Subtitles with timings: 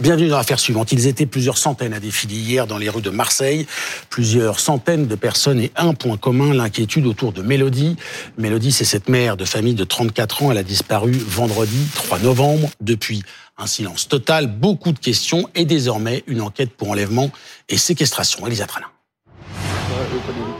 [0.00, 0.92] Bienvenue dans l'affaire suivante.
[0.92, 3.66] Ils étaient plusieurs centaines à défiler hier dans les rues de Marseille.
[4.08, 7.96] Plusieurs centaines de personnes et un point commun, l'inquiétude autour de Mélodie.
[8.38, 10.52] Mélodie, c'est cette mère de famille de 34 ans.
[10.52, 12.70] Elle a disparu vendredi 3 novembre.
[12.80, 13.22] Depuis,
[13.58, 17.30] un silence total, beaucoup de questions et désormais une enquête pour enlèvement
[17.68, 18.46] et séquestration.
[18.46, 18.86] Elisa Trana.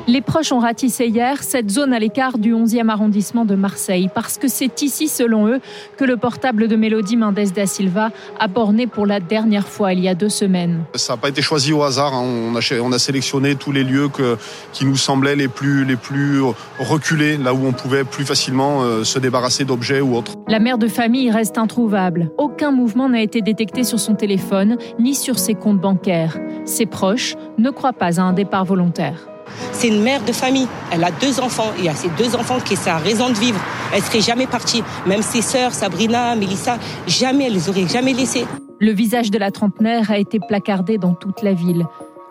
[0.07, 4.39] Les proches ont ratissé hier cette zone à l'écart du 11e arrondissement de Marseille parce
[4.39, 5.61] que c'est ici, selon eux,
[5.97, 10.01] que le portable de Mélodie Mendes da Silva a borné pour la dernière fois il
[10.01, 10.85] y a deux semaines.
[10.95, 12.15] Ça n'a pas été choisi au hasard.
[12.15, 12.25] Hein.
[12.25, 14.37] On, a, on, a, sélectionné tous les lieux que,
[14.73, 16.41] qui nous semblaient les plus, les plus
[16.79, 20.35] reculés, là où on pouvait plus facilement euh, se débarrasser d'objets ou autres.
[20.49, 22.31] La mère de famille reste introuvable.
[22.39, 26.39] Aucun mouvement n'a été détecté sur son téléphone ni sur ses comptes bancaires.
[26.65, 29.27] Ses proches ne croient pas à un départ volontaire.
[29.73, 30.69] C'est une mère de famille.
[30.93, 31.73] Elle a deux enfants.
[31.83, 33.61] Et à ces deux enfants qui sa raison de vivre.
[33.95, 34.83] Elle serait jamais partie.
[35.07, 38.47] Même ses sœurs, Sabrina, Melissa, jamais, elle les aurait jamais laissées.
[38.79, 41.85] Le visage de la trentenaire a été placardé dans toute la ville.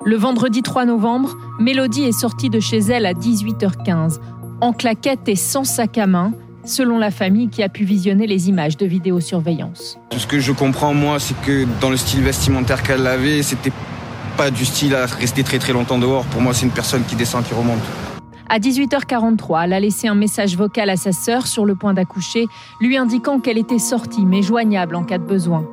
[0.06, 4.20] Le vendredi 3 novembre, Mélodie est sortie de chez elle à 18h15,
[4.62, 6.32] en claquette et sans sac à main,
[6.64, 9.98] selon la famille qui a pu visionner les images de vidéosurveillance.
[10.10, 13.74] Tout ce que je comprends, moi, c'est que dans le style vestimentaire qu'elle avait, c'était
[14.40, 16.24] pas du style à rester très très longtemps dehors.
[16.28, 17.82] Pour moi, c'est une personne qui descend, qui remonte.
[18.48, 22.46] À 18h43, elle a laissé un message vocal à sa sœur sur le point d'accoucher,
[22.80, 25.68] lui indiquant qu'elle était sortie mais joignable en cas de besoin.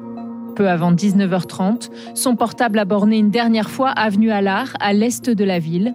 [0.57, 5.45] Peu avant 19h30, son portable a borné une dernière fois avenue Allard, à l'est de
[5.45, 5.95] la ville.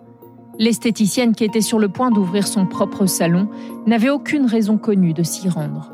[0.57, 3.49] L'esthéticienne qui était sur le point d'ouvrir son propre salon
[3.85, 5.91] n'avait aucune raison connue de s'y rendre.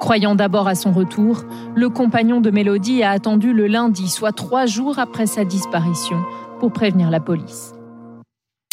[0.00, 4.64] Croyant d'abord à son retour, le compagnon de Mélodie a attendu le lundi, soit trois
[4.64, 6.16] jours après sa disparition,
[6.58, 7.74] pour prévenir la police.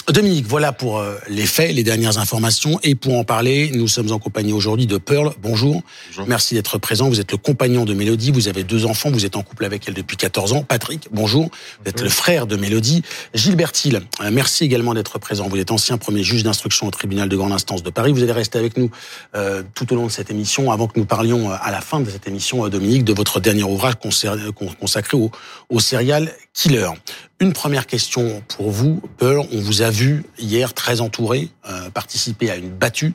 [0.10, 2.80] Dominique, voilà pour euh, les faits, les dernières informations.
[2.82, 5.34] Et pour en parler, nous sommes en compagnie aujourd'hui de Pearl.
[5.42, 5.84] Bonjour.
[6.28, 7.10] Merci d'être présent.
[7.10, 8.32] Vous êtes le compagnon de Mélodie.
[8.32, 9.12] Vous avez deux enfants.
[9.12, 10.64] Vous êtes en couple avec elle depuis 14 ans.
[10.64, 11.50] Patrick, bonjour.
[11.84, 13.04] Vous êtes le frère de Mélodie.
[13.34, 15.50] Gilles Bertil, euh, merci également d'être présent.
[15.50, 18.14] Vous êtes ancien premier juge d'instruction au tribunal de grande instance de Paris.
[18.14, 18.90] Vous allez rester avec nous
[19.36, 22.10] euh, tout au long de cette émission avant que nous parlions à la fin de
[22.10, 25.32] cette émission, Dominique, de votre dernier ouvrage consacré au,
[25.70, 26.92] au serial killer.
[27.40, 29.48] Une première question pour vous, Pearl.
[29.52, 33.14] On vous a vu hier très entouré, euh, participer à une battue,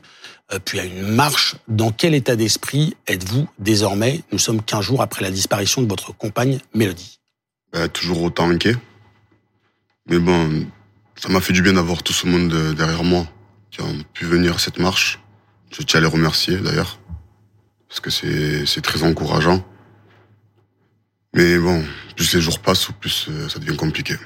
[0.53, 1.57] euh, puis à une marche.
[1.67, 4.23] Dans quel état d'esprit êtes-vous désormais?
[4.31, 7.19] Nous sommes 15 jours après la disparition de votre compagne Mélodie.
[7.73, 8.77] Bah, toujours autant inquiet.
[10.07, 10.67] Mais bon,
[11.17, 13.27] ça m'a fait du bien d'avoir tout ce monde derrière moi
[13.73, 15.19] qui ont pu venir à cette marche.
[15.77, 17.01] Je tiens à les remercier d'ailleurs,
[17.89, 19.65] parce que c'est très encourageant.
[21.35, 21.85] Mais bon,
[22.17, 24.17] plus les jours passent, plus euh, ça devient compliqué.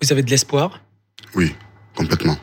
[0.00, 0.80] Vous avez de l'espoir?
[1.34, 1.54] Oui,
[1.94, 2.38] complètement.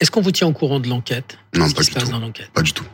[0.00, 1.38] Est-ce qu'on vous tient au courant de l'enquête?
[1.54, 2.50] Non, pas du tout.
[2.52, 2.86] Pas du tout.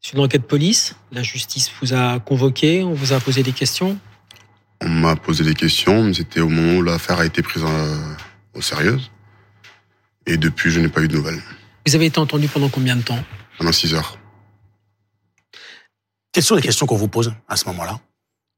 [0.00, 0.94] C'est une enquête police.
[1.10, 3.98] La justice vous a convoqué, on vous a posé des questions?
[4.80, 7.64] On m'a posé des questions, mais c'était au moment où l'affaire a été prise
[8.54, 9.00] au sérieux.
[10.26, 11.42] Et depuis, je n'ai pas eu de nouvelles.
[11.86, 13.22] Vous avez été entendu pendant combien de temps?
[13.58, 14.18] Pendant six heures.
[16.36, 17.98] Quelles sont les questions qu'on vous pose à ce moment-là?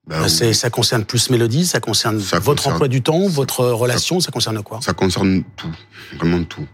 [0.08, 4.32] Ben, euh, Ça concerne plus Mélodie, ça concerne votre emploi du temps, votre relation, ça,
[4.32, 4.80] concerne quoi?
[4.82, 5.70] Ça concerne tout,
[6.16, 6.66] vraiment tout.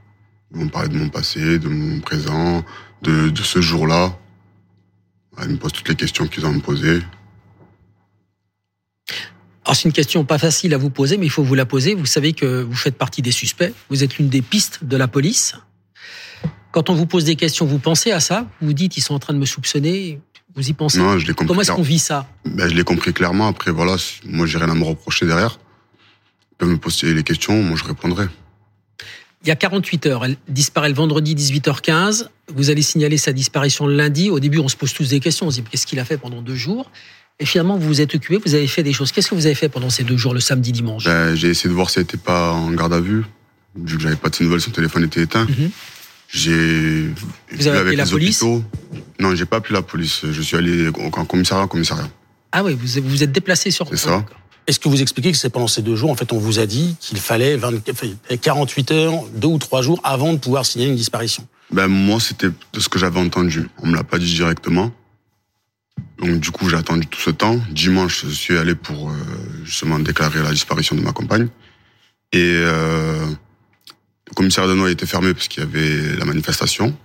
[0.55, 2.65] Ils vont parler de mon passé, de mon présent,
[3.03, 4.17] de, ce jour-là.
[5.43, 7.03] Ils me posent toutes les questions qu'ils ont à me poser.
[9.67, 11.95] Alors c'est une question pas facile à vous poser, mais il faut vous la poser.
[11.95, 13.75] Vous savez que vous faites partie des suspects.
[13.91, 15.55] Vous êtes l'une des pistes de la police.
[16.73, 19.13] Quand on vous pose des questions, vous pensez à ça Vous vous dites, ils sont
[19.13, 20.19] en train de me soupçonner
[20.57, 21.49] vous y pensez Non, je l'ai compris.
[21.49, 23.49] Comment est-ce qu'on vit ça ben, Je l'ai compris clairement.
[23.49, 25.59] Après, voilà, moi, j'ai rien à me reprocher derrière.
[26.53, 28.27] Ils peuvent me poser les questions, moi, je répondrai.
[29.43, 32.29] Il y a 48 heures, elle disparaît le vendredi 18h15.
[32.55, 34.31] Vous allez signaler sa disparition le lundi.
[34.31, 35.47] Au début, on se pose tous des questions.
[35.47, 36.91] On se dit qu'est-ce qu'il a fait pendant deux jours
[37.41, 39.13] Et finalement, vous vous êtes occupé, vous avez fait des choses.
[39.13, 41.69] Qu'est-ce que vous avez fait pendant ces deux jours, le samedi, dimanche ben, J'ai essayé
[41.69, 43.25] de voir si elle n'était pas en garde à vue.
[43.77, 45.45] Vu que j'avais pas de nouvelles, son téléphone était éteint.
[45.45, 45.71] Mhm.
[46.29, 47.11] J'ai.
[47.53, 48.43] Vous avez appelé la police?
[49.21, 50.23] Non, j'ai pas appelé la police.
[50.31, 52.09] Je suis allé en commissariat, commissariat.
[52.53, 53.89] Ah oui, vous vous êtes déplacé sur.
[53.89, 54.25] C'est ça.
[54.67, 56.65] Est-ce que vous expliquez que c'est pendant ces deux jours, en fait, on vous a
[56.67, 57.59] dit qu'il fallait
[58.41, 61.47] 48 heures, deux ou trois jours avant de pouvoir signer une disparition?
[61.71, 63.69] Ben moi, c'était de ce que j'avais entendu.
[63.83, 64.91] On me l'a pas dit directement.
[66.19, 67.61] Donc du coup, j'ai attendu tout ce temps.
[67.71, 69.15] Dimanche, je suis allé pour euh,
[69.65, 71.49] justement déclarer la disparition de ma compagne.
[72.33, 73.27] Et euh,
[74.29, 76.97] le commissariat de Noix était fermé parce qu'il y avait la manifestation.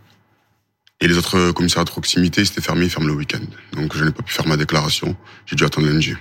[1.01, 3.39] Et les autres commissariats de proximité, c'était fermé, ils ferment le week-end.
[3.73, 5.15] Donc je n'ai pas pu faire ma déclaration.
[5.45, 6.13] J'ai dû attendre lundi.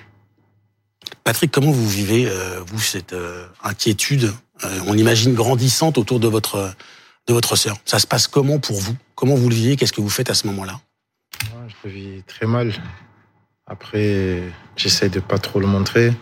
[1.25, 4.33] Patrick, comment vous vivez, euh, vous, cette euh, inquiétude,
[4.65, 6.75] euh, on imagine grandissante autour de votre,
[7.27, 8.97] de votre sœur Ça se passe comment pour vous?
[9.15, 9.77] Comment vous le vivez?
[9.77, 10.81] Qu'est-ce que vous faites à ce moment-là?
[11.85, 12.73] Le vis très mal.
[13.67, 14.43] Après,
[14.77, 16.13] j'essaie de pas trop le montrer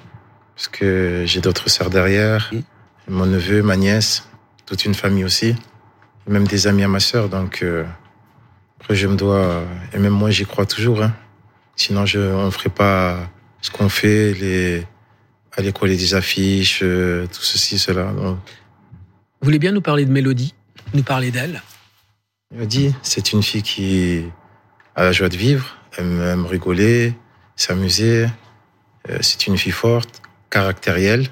[0.54, 2.60] parce que j'ai d'autres sœurs derrière, Mm.
[3.08, 4.26] mon neveu, ma nièce,
[4.66, 5.48] toute une famille aussi,
[6.26, 7.28] et même des amis à ma sœur.
[7.28, 7.84] Donc euh,
[8.80, 11.02] après, je me dois, et même moi, j'y crois toujours.
[11.02, 11.14] Hein.
[11.76, 13.28] Sinon, je, on ferait pas
[13.62, 14.86] ce qu'on fait, les
[15.56, 18.12] aller coller des affiches, euh, tout ceci, cela.
[18.12, 18.36] Donc,
[19.40, 20.54] Vous voulez bien nous parler de Mélodie,
[20.92, 21.62] nous parler d'elle?
[22.54, 24.24] Dit, c'est une fille qui
[24.94, 27.14] a la joie de vivre, elle aime rigoler,
[27.56, 28.26] s'amuser.
[29.08, 31.28] Euh, C'est une fille forte, caractérielle.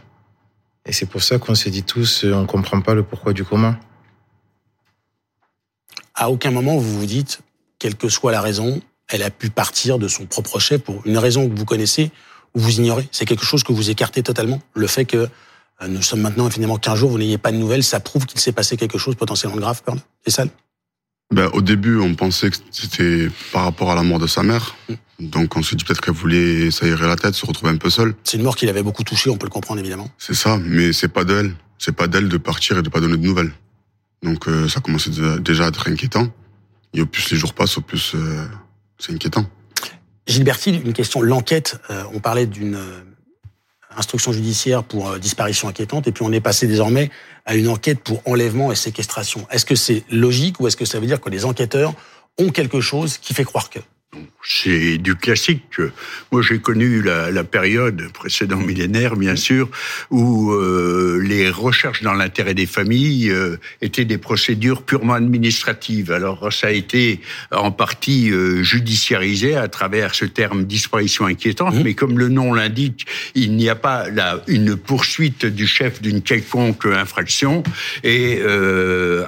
[0.86, 3.44] Et c'est pour ça qu'on se dit tous, euh, on comprend pas le pourquoi du
[3.44, 3.74] comment.
[6.14, 7.40] À aucun moment vous vous dites,
[7.78, 11.18] quelle que soit la raison, elle a pu partir de son propre chef pour une
[11.18, 12.10] raison que vous connaissez
[12.54, 13.08] ou vous ignorez.
[13.12, 14.60] C'est quelque chose que vous écartez totalement.
[14.74, 15.28] Le fait que
[15.82, 18.40] euh, nous sommes maintenant finalement 15 jours, vous n'ayez pas de nouvelles, ça prouve qu'il
[18.40, 19.82] s'est passé quelque chose potentiellement grave,
[20.24, 20.44] C'est ça
[21.34, 24.76] Ben, au début, on pensait que c'était par rapport à la mort de sa mère.
[25.18, 28.14] Donc on s'est dit peut-être qu'elle voulait s'aérer la tête, se retrouver un peu seule.
[28.22, 30.08] C'est une mort qui l'avait beaucoup touché, on peut le comprendre évidemment.
[30.16, 31.56] C'est ça, mais c'est pas d'elle.
[31.78, 33.52] C'est pas d'elle de partir et de pas donner de nouvelles.
[34.22, 35.10] Donc euh, ça commençait
[35.40, 36.28] déjà- à être inquiétant.
[36.94, 38.46] Et au plus les jours passent, au plus euh,
[38.98, 39.44] c'est inquiétant.
[40.28, 41.20] Gilberti, une question.
[41.20, 43.02] L'enquête, euh, on parlait d'une euh,
[43.96, 47.10] instruction judiciaire pour euh, disparition inquiétante, et puis on est passé désormais
[47.46, 49.46] à une enquête pour enlèvement et séquestration.
[49.50, 51.94] Est-ce que c'est logique ou est-ce que ça veut dire que les enquêteurs
[52.38, 53.78] ont quelque chose qui fait croire que?
[54.42, 55.78] C'est du classique.
[56.30, 59.70] Moi, j'ai connu la, la période précédent millénaire, bien sûr,
[60.10, 66.12] où euh, les recherches dans l'intérêt des familles euh, étaient des procédures purement administratives.
[66.12, 67.20] Alors, ça a été
[67.52, 71.82] en partie euh, judiciarisé à travers ce terme disparition inquiétante, Mmh.
[71.82, 76.20] mais comme le nom l'indique, il n'y a pas là une poursuite du chef d'une
[76.20, 77.62] quelconque infraction.
[78.02, 78.40] Et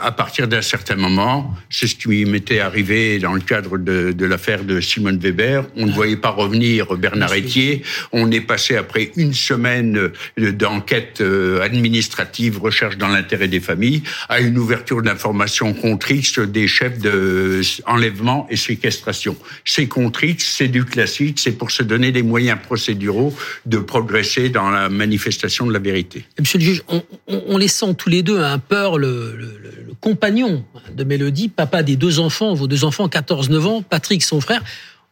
[0.01, 4.27] à partir d'un certain moment, c'est ce qui m'était arrivé dans le cadre de, de
[4.27, 5.65] l'affaire de Simone Weber.
[5.77, 7.45] On ne voyait pas revenir Bernard Merci.
[7.45, 7.83] Etier.
[8.13, 9.97] On est passé après une semaine
[10.39, 16.39] euh, d'enquête euh, administrative, recherche dans l'intérêt des familles, à une ouverture d'informations contre X
[16.39, 19.37] des chefs de enlèvement et séquestration.
[19.65, 23.35] C'est contre X, c'est du classique, c'est pour se donner les moyens procéduraux
[23.67, 26.25] de progresser dans la manifestation de la vérité.
[26.39, 29.59] Monsieur le juge, on, on- on les sent tous les deux un peur, le- le-
[29.86, 30.65] le compagnon
[30.95, 34.63] de Mélodie, papa des deux enfants, vos deux enfants, 14-9 ans, Patrick, son frère,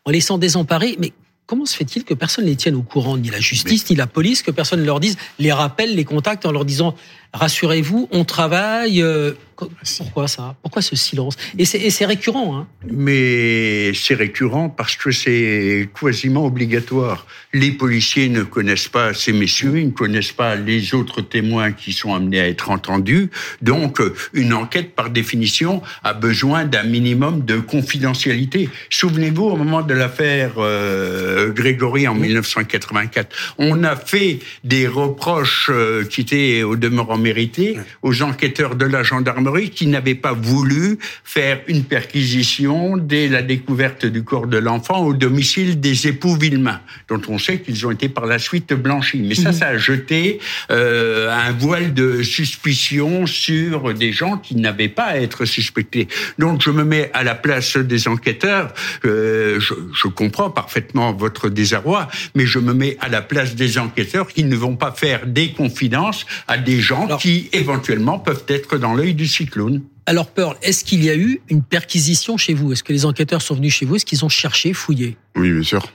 [0.05, 0.97] on les sent désemparés.
[0.99, 1.13] Mais
[1.47, 4.07] comment se fait-il que personne ne les tienne au courant, ni la justice, ni la
[4.07, 6.95] police, que personne ne leur dise, les rappelle, les contacte en leur disant
[7.35, 9.03] rassurez-vous, on travaille.
[9.03, 10.57] euh, co- pourquoi ça?
[10.63, 11.37] Pourquoi ce silence?
[11.59, 12.57] Et c'est récurrent.
[12.57, 17.27] Hein Mais c'est récurrent parce que c'est quasiment obligatoire.
[17.53, 21.93] Les policiers ne connaissent pas ces messieurs, ils ne connaissent pas les autres témoins qui
[21.93, 23.31] sont amenés à être entendus.
[23.63, 24.01] Donc,
[24.33, 28.69] une enquête, par définition, a besoin d'un minimum de confidentialité.
[28.91, 36.05] Souvenez-vous, au moment de l'affaire euh, Grégory en 1984, on a fait des reproches euh,
[36.05, 41.61] qui étaient au demeurant mérités aux enquêteurs de la gendarmerie qui n'avaient pas voulu faire
[41.67, 47.23] une perquisition dès la découverte du corps de l'enfant au domicile des époux Villemain, dont
[47.29, 49.25] on sait qu'ils ont été par la suite blanchis.
[49.29, 50.39] Mais ça, ça a jeté
[50.71, 56.09] euh, un voile de suspicion sur des gens qui n'avaient pas à être suspectés.
[56.39, 58.75] Donc je me mets à la place des enquêteurs.
[59.05, 63.79] Euh, je, je comprends parfaitement votre désarroi, mais je me mets à la place des
[63.79, 68.45] enquêteurs qui ne vont pas faire des confidences à des gens Alors- qui éventuellement peuvent
[68.49, 69.83] être dans l'œil du cyclone.
[70.07, 72.73] Alors, Pearl, est-ce qu'il y a eu une perquisition chez vous?
[72.73, 73.97] Est-ce que les enquêteurs sont venus chez vous?
[73.97, 75.17] Est-ce qu'ils ont cherché, fouillé?
[75.37, 75.87] Oui, bien sûr.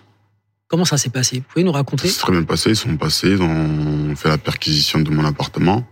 [0.68, 1.38] Comment ça s'est passé?
[1.38, 2.08] Vous pouvez nous raconter?
[2.08, 2.70] C'est très bien passé.
[2.72, 5.88] Ils sont passés, ils ont fait la perquisition de mon appartement.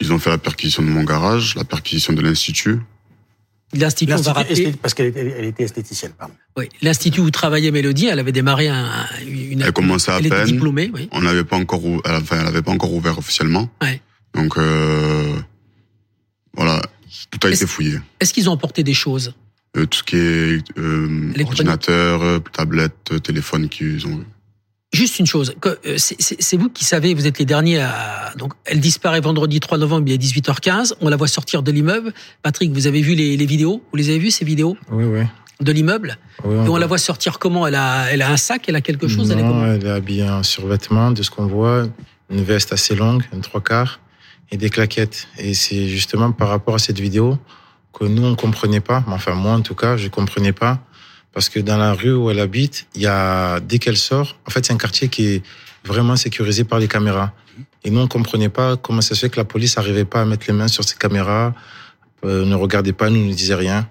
[0.00, 2.78] Ils ont fait la perquisition de mon garage, la perquisition de l'institut.
[3.74, 4.72] L'Institut, on va rappeler.
[4.80, 6.32] parce qu'elle était, elle était esthéticienne, pardon.
[6.56, 8.88] Oui, l'Institut où travaillait Mélodie, elle avait démarré un,
[9.26, 9.60] une.
[9.60, 10.46] Elle commençait à elle était peine.
[10.46, 11.08] diplômée, oui.
[11.12, 13.68] On n'avait pas encore, enfin, elle avait pas encore ouvert officiellement.
[13.82, 14.00] Ouais.
[14.34, 15.36] Donc euh,
[16.56, 16.80] voilà,
[17.30, 17.98] tout a été fouillé.
[18.20, 19.34] Est-ce qu'ils ont emporté des choses?
[19.76, 24.24] Euh, tout ce qui est euh, ordinateur, euh, tablette, euh, téléphone qu'ils ont eu.
[24.92, 28.32] Juste une chose, euh, c'est- vous qui savez, vous êtes les derniers à...
[28.38, 32.14] Donc, elle disparaît vendredi 3 novembre, il est 18h15, on la voit sortir de l'immeuble.
[32.42, 33.82] Patrick, vous avez vu les, les vidéos?
[33.92, 34.78] Vous les avez vues, ces vidéos?
[34.90, 35.24] Oui, oui.
[35.60, 36.16] de l'immeuble?
[36.42, 36.96] Oui Et on la voit.
[36.96, 37.66] sortir comment?
[37.66, 39.66] Elle a, elle a un sac, elle a quelque chose elle est Non, comment?
[39.66, 41.86] elle est habillée en survêtement, de ce qu'on voit,
[42.30, 44.00] une veste assez longue, un trois quarts,
[44.50, 45.28] et des claquettes.
[45.36, 47.36] Et c'est justement par rapport à cette vidéo
[47.92, 50.78] que nous, on comprenait pas, mais enfin moi en tout cas, je comprenais pas,
[51.32, 54.50] parce que dans la rue où elle habite, il y a, dès qu'elle sort, en
[54.50, 55.42] fait c'est un quartier qui est
[55.84, 57.32] vraiment sécurisé par les caméras.
[57.84, 60.24] Et nous, on comprenait pas comment ça se fait que la police n'arrivait pas à
[60.24, 61.54] mettre les mains sur ces caméras,
[62.24, 63.88] euh, ne regardait pas, nous ne disait rien.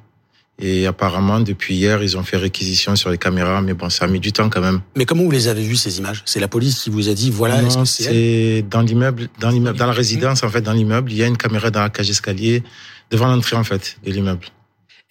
[0.59, 4.07] Et apparemment, depuis hier, ils ont fait réquisition sur les caméras, mais bon, ça a
[4.07, 4.81] mis du temps quand même.
[4.95, 6.23] Mais comment vous les avez vues ces images?
[6.25, 7.61] C'est la police qui vous a dit voilà.
[7.61, 11.23] Non, c'est dans l'immeuble, dans l'immeuble, dans la résidence en fait, dans l'immeuble, il y
[11.23, 12.63] a une caméra dans la cage escalier
[13.11, 14.47] devant l'entrée en fait de l'immeuble.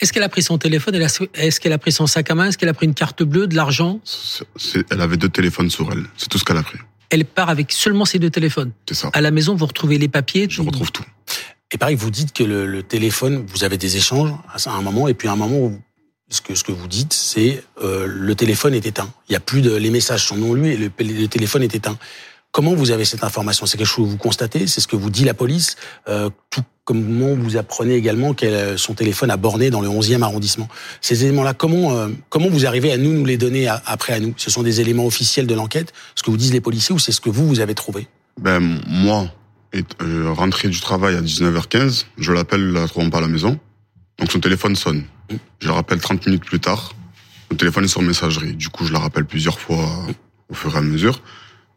[0.00, 2.58] Est-ce qu'elle a pris son téléphone Est-ce qu'elle a pris son sac à main Est-ce
[2.58, 4.00] qu'elle a pris une carte bleue, de l'argent?
[4.90, 6.04] Elle avait deux téléphones sur elle.
[6.16, 6.78] C'est tout ce qu'elle a pris.
[7.08, 8.72] Elle part avec seulement ces deux téléphones.
[8.88, 9.10] C'est ça.
[9.14, 10.48] À la maison, vous retrouvez les papiers.
[10.50, 11.04] Je retrouve tout.
[11.72, 14.32] Et pareil, vous dites que le, le, téléphone, vous avez des échanges
[14.66, 15.80] à un moment, et puis à un moment où
[16.28, 19.12] ce que, ce que vous dites, c'est euh, le téléphone est éteint.
[19.28, 21.74] Il y a plus de les messages sont non lus et le, le téléphone est
[21.74, 21.98] éteint.
[22.52, 23.66] Comment vous avez cette information?
[23.66, 24.66] C'est quelque chose que vous constatez?
[24.66, 25.76] C'est ce que vous dit la police?
[26.08, 30.68] Euh, Tout comment vous apprenez également que son téléphone a borné dans le 11e arrondissement
[31.02, 34.32] Ces éléments-là, comment euh, comment vous arrivez à nous nous les donner après à nous?
[34.38, 37.12] Ce sont des éléments officiels de l'enquête, ce que vous disent les policiers, ou c'est
[37.12, 38.06] ce que vous vous avez trouvé?
[38.40, 39.28] Ben moi,
[39.74, 43.58] euh, rentré du travail à 19h15, je l'appelle, la trouvant pas à la maison.
[44.18, 45.04] Donc son téléphone sonne.
[45.58, 46.94] Je le rappelle 30 minutes plus tard.
[47.50, 48.54] Le téléphone est sur messagerie.
[48.54, 50.06] Du coup, je la rappelle plusieurs fois
[50.48, 51.20] au fur et à mesure.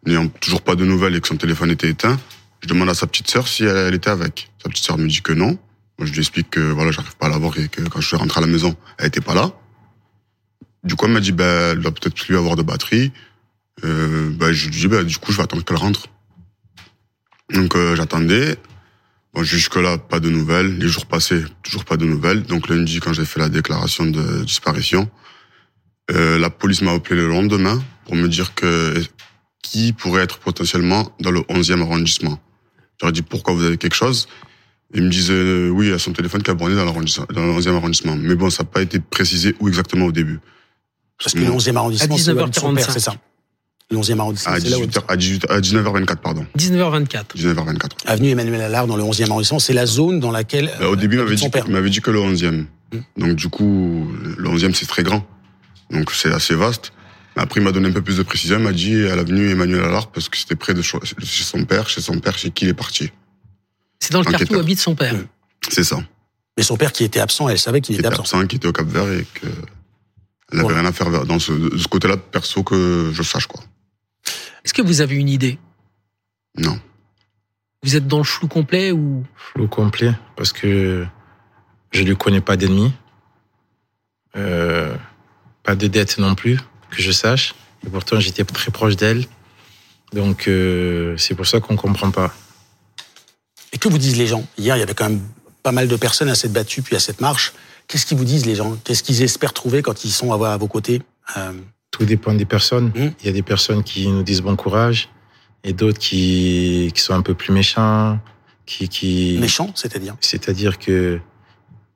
[0.05, 2.17] N'ayant toujours pas de nouvelles et que son téléphone était éteint,
[2.61, 4.49] je demande à sa petite sœur si elle, était avec.
[4.61, 5.57] Sa petite sœur me dit que non.
[5.97, 8.07] Moi, je lui explique que voilà, j'arrive pas à la voir et que quand je
[8.07, 9.51] suis rentré à la maison, elle était pas là.
[10.83, 13.11] Du coup, elle m'a dit, ben, elle doit peut-être plus avoir de batterie.
[13.83, 16.07] Euh, ben, je lui dis, ben, du coup, je vais attendre qu'elle rentre.
[17.53, 18.57] Donc, euh, j'attendais.
[19.33, 20.77] Bon, jusque-là, pas de nouvelles.
[20.77, 22.43] Les jours passés, toujours pas de nouvelles.
[22.43, 25.09] Donc lundi, quand j'ai fait la déclaration de disparition,
[26.11, 29.01] euh, la police m'a appelé le lendemain pour me dire que
[29.61, 32.39] qui pourrait être potentiellement dans le 11e arrondissement.
[32.99, 34.27] J'aurais dit pourquoi vous avez quelque chose?
[34.93, 36.93] Ils me disaient euh, oui, il y a son téléphone qui a borné dans, dans
[36.93, 38.15] le 11e arrondissement.
[38.15, 40.39] Mais bon, ça n'a pas été précisé où exactement au début.
[41.21, 43.15] Parce que le 11e arrondissement, c'est ça
[43.91, 44.53] le 11e arrondissement.
[44.53, 46.45] À, 18 à, 18, à 19h24, pardon.
[46.57, 47.35] 19h24.
[47.35, 47.89] 19h24.
[48.05, 50.71] Avenue Emmanuel Allard, dans le 11e arrondissement, c'est la zone dans laquelle.
[50.79, 51.23] Bah, au début, il
[51.71, 52.65] m'avait dit, que le 11e.
[52.93, 52.99] Hmm.
[53.17, 55.25] Donc, du coup, le 11e, c'est très grand.
[55.91, 56.93] Donc, c'est assez vaste.
[57.35, 58.57] Après, il m'a donné un peu plus de précision.
[58.57, 60.97] Il m'a dit à l'avenue Emmanuel Allard, parce que c'était près de chez
[61.43, 63.11] son père, chez son père, chez qui il est parti.
[63.99, 65.15] C'est dans le quartier où habite son père.
[65.69, 65.97] C'est ça.
[66.57, 68.45] Mais son père qui était absent, elle savait qu'il était, était absent.
[68.47, 69.47] Qui était au Cap Vert et que.
[70.51, 73.63] Elle n'avait rien à faire dans ce, de ce côté-là, perso, que je sache, quoi.
[74.65, 75.59] Est-ce que vous avez une idée?
[76.57, 76.79] Non.
[77.83, 79.23] Vous êtes dans le flou complet ou?
[79.35, 81.05] Flou complet, parce que
[81.91, 82.91] je ne lui connais pas d'ennemis.
[84.35, 84.95] Euh,
[85.63, 86.59] pas de dette non plus,
[86.89, 87.55] que je sache.
[87.85, 89.25] Et pourtant, j'étais très proche d'elle.
[90.13, 92.33] Donc, euh, c'est pour ça qu'on ne comprend pas.
[93.71, 94.45] Et que vous disent les gens?
[94.57, 95.21] Hier, il y avait quand même
[95.63, 97.53] pas mal de personnes à cette battue, puis à cette marche.
[97.87, 98.77] Qu'est-ce qu'ils vous disent, les gens?
[98.83, 101.01] Qu'est-ce qu'ils espèrent trouver quand ils sont à vos côtés?
[101.37, 101.53] Euh,
[101.91, 102.91] tout dépend des personnes.
[102.95, 103.11] Mmh.
[103.21, 105.09] Il y a des personnes qui nous disent bon courage
[105.63, 108.19] et d'autres qui, qui sont un peu plus méchants.
[108.65, 109.37] Qui, qui...
[109.39, 110.15] Méchants, c'est-à-dire?
[110.21, 111.19] C'est-à-dire que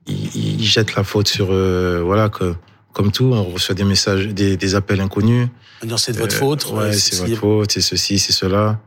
[0.07, 2.55] ils, jettent la faute sur euh, voilà que
[2.93, 5.47] comme tout, on reçoit des messages, des, des appels inconnus.
[5.97, 6.71] C'est de votre euh, faute.
[6.71, 8.79] Ouais, c'est votre faute, c'est ceci, c'est cela.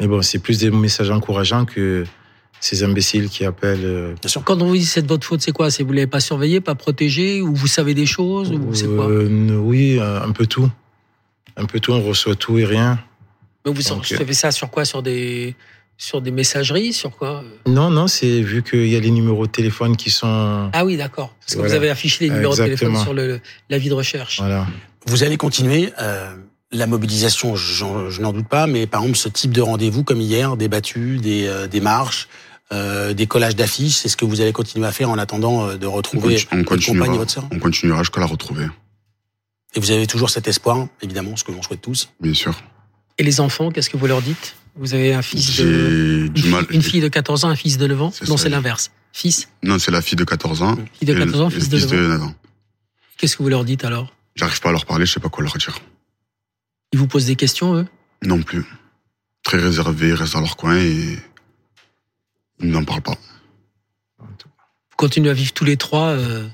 [0.00, 2.04] Mais bon, c'est plus des messages encourageants que
[2.60, 3.84] ces imbéciles qui appellent.
[3.84, 4.44] Euh, Bien sûr.
[4.44, 5.70] Quand on vous dit c'est de votre faute, c'est quoi?
[5.70, 9.08] C'est vous l'avez pas surveillé, pas protégé, ou vous savez des choses, ou c'est quoi?
[9.08, 10.68] Euh, Oui, un peu tout.
[11.56, 12.98] Un peu tout, on reçoit tout et rien.
[13.64, 14.84] Mais vous recevez ça sur quoi?
[14.84, 15.54] Sur des
[15.96, 19.52] sur des messageries, sur quoi Non, non, c'est vu qu'il y a les numéros de
[19.52, 20.70] téléphone qui sont.
[20.72, 21.34] Ah oui, d'accord.
[21.40, 24.38] Parce que vous avez affiché les numéros de téléphone sur le, l'avis de recherche.
[24.38, 24.66] Voilà.
[25.06, 25.92] Vous allez continuer.
[26.00, 26.34] Euh,
[26.74, 30.56] la mobilisation, je n'en doute pas, mais par exemple ce type de rendez-vous comme hier,
[30.56, 32.28] des battues, des, des marches,
[32.72, 35.76] euh, des collages d'affiches C'est ce que vous allez continuer à faire en attendant euh,
[35.76, 37.44] de retrouver on votre compagne et votre sœur?
[37.52, 38.66] On continuera jusqu'à la retrouver.
[39.74, 42.08] Et vous avez toujours cet espoir, évidemment, ce que l'on souhaite tous?
[42.20, 42.54] Bien sûr.
[43.18, 44.56] Et les enfants, qu'est-ce que vous leur dites?
[44.74, 46.28] Vous avez un fils de...
[46.28, 46.64] Du mal.
[46.70, 48.90] Une fille de 14 ans, un fils de 9 ans Non, c'est l'inverse.
[49.12, 50.76] Fils Non, c'est la fille de 14 ans.
[50.94, 52.34] Fille de 14 ans, fils de 9 ans.
[53.18, 55.44] Qu'est-ce que vous leur dites alors J'arrive pas à leur parler, je sais pas quoi
[55.44, 55.78] leur dire.
[56.92, 57.86] Ils vous posent des questions, eux
[58.22, 58.64] Non plus.
[59.42, 61.18] Très réservés, ils restent dans leur coin et
[62.60, 63.16] ils n'en parlent pas.
[64.18, 66.48] Vous continuez à vivre tous les trois euh,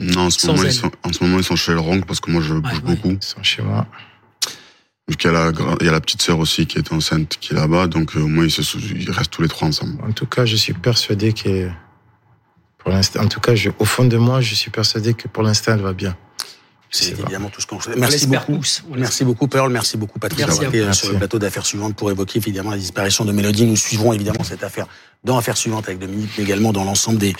[0.00, 2.20] Non, en ce, moment, ils sont, en ce moment, ils sont chez leur oncle parce
[2.20, 3.10] que moi, je bouge beaucoup.
[3.10, 3.86] Ils sont chez moi.
[5.08, 7.52] Il y a la, il y a la petite sœur aussi qui est enceinte, qui
[7.52, 10.02] est là-bas, donc euh, au moins ils, se, ils restent tous les trois ensemble.
[10.06, 11.68] En tout cas, je suis persuadé que,
[12.78, 15.42] pour l'instant, en tout cas, je, au fond de moi, je suis persuadé que pour
[15.42, 16.16] l'instant, elle va bien.
[16.94, 17.96] C'est évidemment tout ce qu'on fait.
[17.96, 18.60] Merci beaucoup.
[18.94, 19.72] Merci beaucoup, Pearl.
[19.72, 23.24] Merci beaucoup, Patrick, d'avoir été sur le plateau d'affaires suivantes pour évoquer évidemment la disparition
[23.24, 23.64] de Mélodie.
[23.64, 24.86] Nous suivrons évidemment cette affaire
[25.24, 27.34] dans Affaires suivantes avec Dominique, mais également dans l'ensemble des,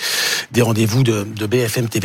[0.52, 2.00] des rendez-vous de, de BFM TV.